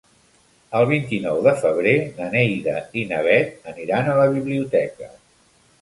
[0.79, 5.17] El vint-i-nou de febrer na Neida i na Bet aniran a la biblioteca.